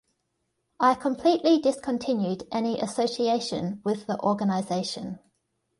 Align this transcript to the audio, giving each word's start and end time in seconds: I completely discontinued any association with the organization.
I 0.79 0.95
completely 0.95 1.59
discontinued 1.59 2.47
any 2.51 2.81
association 2.81 3.81
with 3.85 4.07
the 4.07 4.19
organization. 4.21 5.19